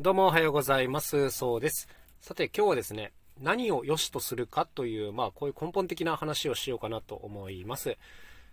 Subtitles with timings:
[0.00, 1.30] どうもおはようございます。
[1.30, 1.86] そうです。
[2.22, 7.98] さて今日はですね、何を良しとするかという、まあこういう根本的な話をしようかなと思います。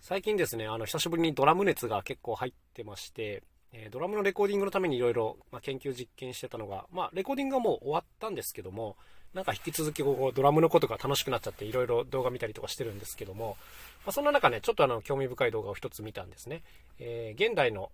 [0.00, 8.96] 最近ですね、あの、久しぶりにドラム熱が結構入ってまして、えードラムのレコーディングのためにいろいろ研究実験してたのが、まあレコーディングはもう終わったんですけども、
[9.32, 13.56] なんか引き続きこうドラムのことが楽しくなっちゃっていろいろ動画見たりとかしてるんですけども、
[14.04, 16.64] まあ、そんな中ね、ちょっとあの興味深い動画を一つ見たんですね。
[16.98, 17.92] えー現代の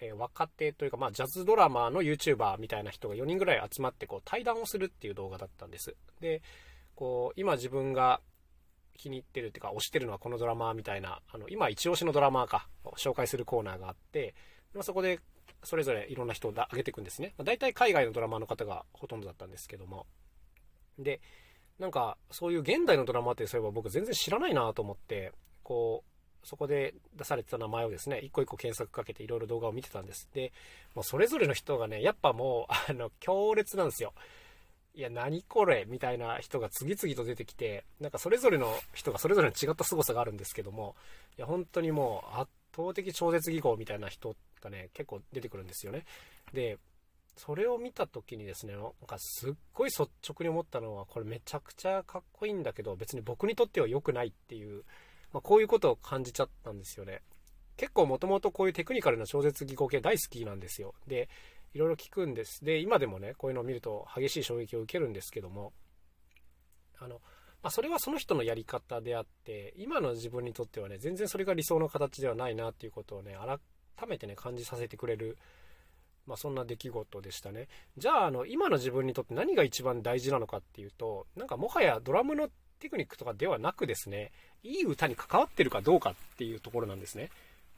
[0.00, 5.96] えー若手というか、まあ、ジャズドラマーの YouTuber みたいな人が4人ぐらい集まってこう対談をするっていう動画だったんです。
[6.20, 6.42] で、
[6.94, 8.20] こう、今自分が
[8.96, 14.34] 気に入ってるっていうか、推してるのはこのドラマーみたいな、あの、今一押しのドラマーか、紹介するコーナーがあって、
[14.74, 15.20] まあ、そこで
[15.62, 17.34] それぞれいろんな人をだ上げていくんですね。
[17.38, 20.06] まあ、大体海外のドラマーの方がほとんどだったんですけども。
[20.98, 21.20] で、
[21.78, 26.15] なんか、そういう現代のドラマーってそういえば僕全然知らないなと思って、こう、
[26.46, 30.28] そこで出されてた名前をですね、一個一個検索かけていろいろ動画を見てたんです。
[30.32, 30.52] で、
[30.94, 34.14] もうそれぞれの人がね、やっぱもう、 あの、強烈なんですよ。
[34.94, 40.94] いや、何これみたいな人が次々と出てきて、なんかそれぞれの人がそれぞれの違った凄さがあるんですけども、
[41.36, 46.04] いや、本当にもう圧倒的超絶技巧みたいな人がね、結構出てくるんですよね。
[46.52, 46.78] で、
[47.36, 54.84] それを見た時にですね、なんかすっごい率直に思ったのは、これめちゃくちゃかっこいいんだけど、別に僕にとっては良くないっていう、
[55.32, 57.22] まあ、こういうことを感じちゃったんですよね。
[57.76, 60.94] 結構もともとこういうテクニカルな超絶技巧系大好きなんですよ。
[61.06, 61.28] で、
[61.74, 62.64] いろいろ聞くんです。
[62.64, 65.72] で、今でもね、こういうのを見ると激しい衝撃を受けるんですけども、
[66.98, 67.20] あの、
[67.62, 75.36] まあ、それはその人のやり方であって、今の自分にとってはね、全然それが理想の形ではないなっていうことをね、改めてね、感じさせてくれる、
[76.26, 77.68] まあ、そんな出来事でしたね。
[77.98, 84.32] じゃあ、あの、今の自分にとって何が一番大事なのかっていうと、なんかもはやドラムのテクニックとかではなくですね、
[84.62, 87.30] いい歌に関わってるかどうかっていうところなんですね。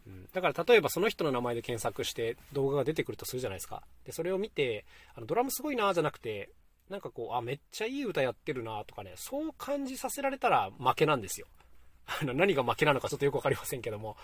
[0.06, 3.82] うん、だから例えばその人の名前で検索して動画が出てくるとするじゃないですか。
[4.04, 6.50] で、それを見て、あのドラムすごいなーじゃなくて、
[6.88, 11.46] なんかこう、あ、めっちゃいい歌やってるなとかね、そう感じさせられたら負けなんですよ。
[12.06, 14.16] あの、何が負けなのかちょっとよくわかりませんけども、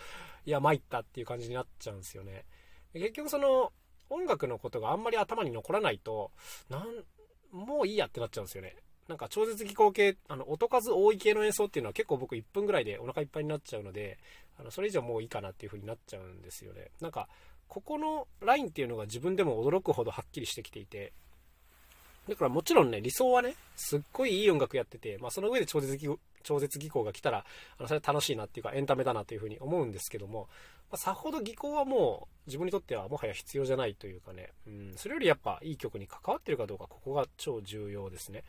[0.47, 2.47] いや、参ったっていう感じになっちゃうんですよね。
[2.95, 3.73] 結局その、
[4.09, 6.31] 音楽のことがあんまり頭に残らないと、
[6.69, 7.05] なん、
[7.51, 8.77] もういいやってなっちゃうんですよね。
[9.09, 14.19] なんか超絶技巧系、あの、音数多い系の演奏っていうのは結構僕1分ぐらいでお腹いっぱいになっちゃうので、
[14.59, 16.89] あの、それ以上もういいかなっていう風になっちゃうんですよね。
[17.01, 17.29] なんか、
[17.69, 21.13] ここのラインっていうのが自分でも驚くほどはっきりしてきていて、
[22.29, 26.09] だからもちろんね、理想はね、すっごいいい音楽やってて、まあその上で超絶技
[26.43, 27.45] 超絶技巧が来たら、
[27.79, 30.49] あの、それは楽しいなっていうかエンタメだなという風に思うんですけども、
[30.91, 38.45] まあ、さほど技巧はもう自分にとってはもはや必要じゃないというかね、うん、それよりやっぱいい曲に関わってるかどうか、ここが超重要ですね。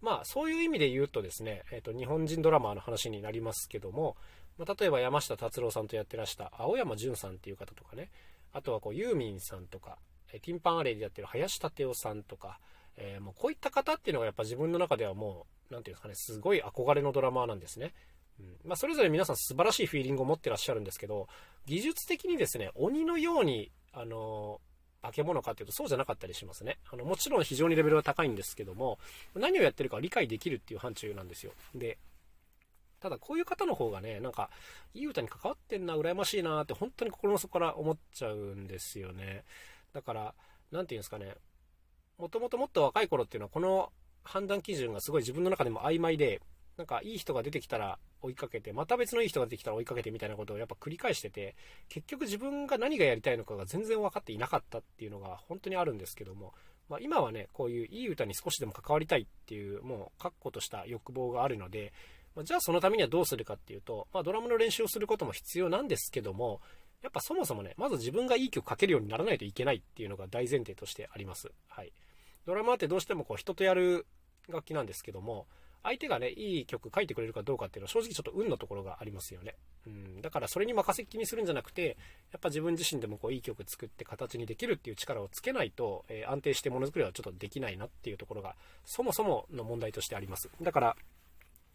[0.00, 4.16] まあそういう意味で言うとですね、えっ、と、日本人ドラマーの話になりますけども、
[4.58, 8.10] まあ、例えば山下達郎さんとやってらした青山純さんっていう方とかね、
[8.52, 9.98] あとはこうユーミンさんとか、
[10.32, 12.58] えティンパンアレイでやってる林立夫さんとか、
[12.96, 17.94] えーもうこういった方っていうのがやっぱ自分の中ではもう、なんていうんですかね、すごい憧れのドラマーなんですね。
[18.40, 21.28] うんまあ、それぞれ皆さん素晴らしいフィーリングを持ってらっしゃるんですけど、
[21.66, 24.60] 技術的にですね、鬼のように、あの
[25.02, 26.78] 化け物かっていうとそうじゃなかったりしますね。
[26.90, 28.98] あの、もちろん非常にレベルは高いんですけども、
[29.34, 31.52] 何をやってるか理解できるっていう範疇なんですよ。
[31.74, 31.98] で、
[33.00, 34.50] ただこういう方の方がね、なんか、
[34.94, 39.44] いい歌に関わってんな、羨ましいなって本当に心の底から思っちゃうんですよね。
[39.92, 40.34] だから、
[40.72, 41.36] なんていうんですかね、
[42.18, 43.92] もともともっと若い頃っていうのはこの
[44.24, 46.42] 判断基準がすごい自分の中でも曖昧で、
[46.76, 51.56] なんかいい人が出てきたら追いかけて、また別のいい人が出てきたら追いかけてみたいなことをやっぱ繰り返してて、
[51.88, 56.54] 結局自分が何がやりたいのかが全然分かっていなかったっていうのが本当にあるんですけども、
[56.88, 61.92] まあ、今はね、こういういい歌に少しでも関わりたいっていう、もう確固とした欲望があるので、
[62.34, 66.60] まあじゃあそのためにはどうするかっていうと、まあ、ドラムの練習をすることも必要なんですけども、
[67.02, 71.50] やっぱそもそもね、まず自分がいい曲書けるようにならないといけないっていうのが大前提としてあります。
[71.68, 71.92] はい。
[72.46, 74.06] ドラマってどうしてもこう人とやる
[74.48, 75.46] 楽器なんですけども、
[75.82, 79.54] 相手がね、いい曲書いてくれるかどうかっていうのは正直ちょっと運のところがありますよね。
[79.86, 80.20] うん。
[80.20, 81.96] だからそれに任せっきにするんじゃなくて、
[82.32, 88.54] やっぱ自分自身でもこういい曲作って形にできるっていう力をつけないと、えー安定してものづくりはちょっとできないなっていうところが、
[88.84, 90.50] そもそもの問題としてあります。
[90.60, 90.96] だから、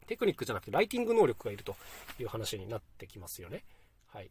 [0.05, 1.75] テクニックじゃなくてライティング能力がいると
[2.19, 3.63] いう話になってきますよね。
[4.07, 4.29] はい。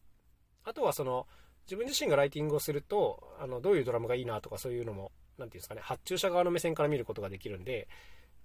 [0.64, 1.26] あとはその、
[1.66, 7.88] 自分自身がライティングをすると、あの、どういうドラムがいいなとかそういうのも、なんていうんですかね、発注者側の目線から見ることができるんで、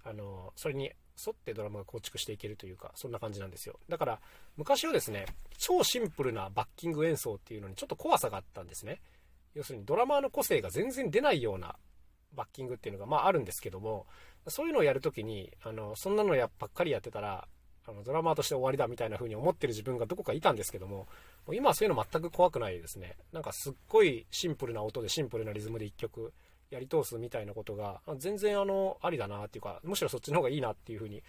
[0.03, 0.91] あの、それに
[1.25, 3.79] 沿ってドラムが構築していけるというか、そんな感じなんですよ。
[3.89, 4.19] だから、
[4.55, 5.25] 昔はですね、
[5.57, 9.01] 超シンプルなバッキング演奏っていうのにちょっと怖さがあったんですね。
[9.55, 11.75] 要するにドラマーの個性が全然出ないような
[12.33, 14.05] バッキングっていうのが、まああるんですけども、
[14.47, 17.47] そういうのをやるときに、あの、そんなのやばっかりやってたら、
[17.89, 21.07] あのドラマーとして終わりだみたいな風に思ってる自分がどこかいたんですけども、
[21.45, 23.15] もう今はそういうの全く怖くないですね。
[23.31, 26.33] なんかすっごいシンプルな音でシンプルなリズムで一曲
[26.69, 31.23] やり通すみたいなことが、全然あの、ありだなっていうか、むしろそっちの方がいいなっていうふうに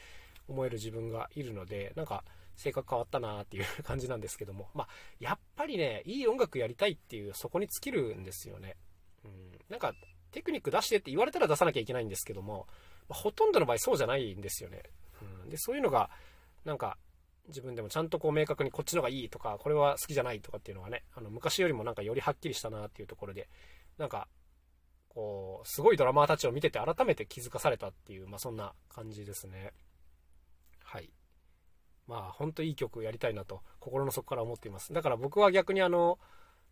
[0.49, 2.25] 思える自分がいるので、なんか、
[2.56, 4.88] 性格変わったなっていう感じなんですけども、まあ、
[5.20, 8.76] やっぱりね、いい音楽やりたいっていう、そこに尽きるんですよね。
[9.25, 9.94] うん、なんか、
[10.32, 12.67] テクニック出してって言われたら出さなきゃいけないんですけども、
[13.08, 14.82] ほとんどの場合そうじゃないんですよね。
[15.43, 16.11] うん、で、そういうのが、
[16.64, 16.99] なんか、
[17.46, 23.49] 自分でもちゃんとこう明確にこっちの方がいいとか、これは好きじゃないとかっていうのがね、あの昔よりもなんかよりはっきりしたなっていうところで、
[23.96, 24.29] なんか、
[25.19, 29.73] こう、すごいドラマーたちを見てて改めて気づかされたっていう、まあそんな感じですね。
[30.85, 31.11] はい。
[32.06, 34.93] まあ本当いい曲やりたいなと心の底から思っています。
[34.93, 36.20] だから僕は逆にあの、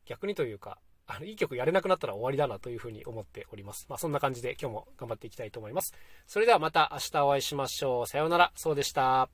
[0.04, 0.78] 逆にというか、
[1.08, 3.86] あの、いい曲やれなくなったら終わりだなというふうに思っております。
[3.88, 5.92] まあそんな感じで今日も頑張っていきたいと思います。
[6.28, 8.06] それではまた明日お会いしましょう。
[8.06, 8.52] さようなら。
[8.54, 9.28] そうでした。